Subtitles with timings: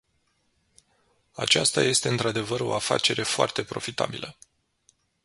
[1.31, 4.35] Aceasta este într-adevăr o afacere foarte profitabilă.